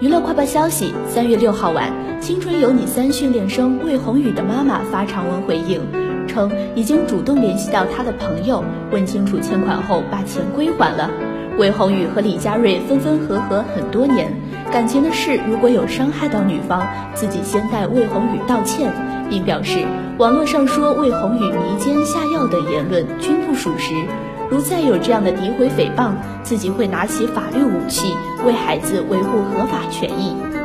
[0.00, 5.78] 娱乐快报消息：三月六号晚，《青春有你三》训练生魏宏宇的妈妈发长文回应，
[6.26, 11.10] 称已经主动联系到他的朋友，问清楚欠款后把钱归还了。
[11.58, 14.34] 魏宏宇和李佳瑞分分合合很多年，
[14.72, 16.82] 感情的事如果有伤害到女方，
[17.12, 18.90] 自己先代魏宏宇道歉，
[19.28, 19.80] 并表示
[20.16, 23.92] 网络上说魏宏宇迷奸下药等言论均不属实。
[24.48, 26.12] 如再有这样的诋毁诽谤，
[26.42, 28.14] 自己会拿起法律武器
[28.44, 30.59] 为孩子维护合法权益。